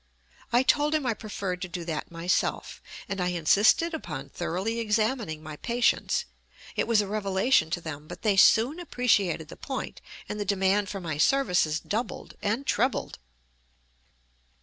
I 0.51 0.63
told 0.63 0.95
him 0.95 1.05
I 1.05 1.13
preferred 1.13 1.61
to 1.61 1.67
do 1.67 1.85
that 1.85 2.09
myself; 2.09 2.81
and 3.07 3.21
I 3.21 3.27
insisted 3.27 3.93
upon 3.93 4.29
thoroughly 4.29 4.79
examining 4.79 5.43
my 5.43 5.57
patients. 5.57 6.25
It 6.75 6.87
was 6.87 7.01
a 7.01 7.07
revelation 7.07 7.69
to 7.69 7.81
them, 7.81 8.07
but 8.07 8.23
they 8.23 8.35
soon 8.35 8.79
appreciated 8.79 9.49
the 9.49 9.57
point, 9.57 10.01
and 10.27 10.39
the 10.39 10.43
demand 10.43 10.89
for 10.89 10.99
my 10.99 11.19
services 11.19 11.79
doubled 11.79 12.33
and 12.41 12.65
trebled. 12.65 13.19